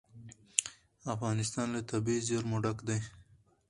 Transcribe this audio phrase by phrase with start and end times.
[1.15, 2.99] افغانستان له طبیعي زیرمې ډک دی.